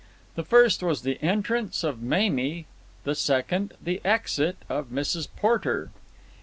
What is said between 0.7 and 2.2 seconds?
was the entrance of